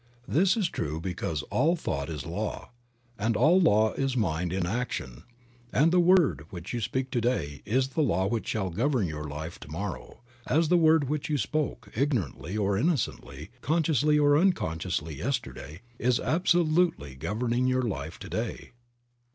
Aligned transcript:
This 0.27 0.57
is 0.57 0.67
true 0.67 0.99
because 0.99 1.43
all 1.51 1.75
thought 1.75 2.09
is 2.09 2.25
law, 2.25 2.71
and 3.19 3.37
all 3.37 3.61
law 3.61 3.91
is 3.93 4.17
mind 4.17 4.51
in 4.51 4.65
action, 4.65 5.25
and 5.71 5.91
the 5.91 5.99
word 5.99 6.45
which 6.49 6.73
you 6.73 6.79
speak 6.81 7.11
to 7.11 7.21
day 7.21 7.61
is 7.65 7.89
the 7.89 8.01
law 8.01 8.25
which 8.25 8.47
shall 8.47 8.71
govern 8.71 9.05
your 9.05 9.25
life 9.25 9.59
to 9.59 9.69
morrow, 9.69 10.21
as 10.47 10.69
the 10.69 10.75
word 10.75 11.07
which 11.07 11.29
you 11.29 11.37
spoke, 11.37 11.91
ignorantly 11.95 12.57
or 12.57 12.75
innocently, 12.79 13.51
consciously 13.61 14.17
or 14.17 14.31
uncon 14.31 14.47
68 14.47 14.55
Creative 14.55 14.63
Mind. 14.63 14.81
sciously 14.83 15.15
yesterday, 15.19 15.81
is 15.99 16.19
absolutely 16.19 17.13
governing 17.13 17.67
your 17.67 17.83
life 17.83 18.17
to 18.17 18.27
day. 18.27 18.71